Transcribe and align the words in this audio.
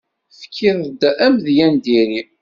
Tefkiḍ-d 0.37 1.01
amedya 1.25 1.67
n 1.73 1.75
diri. 1.83 2.21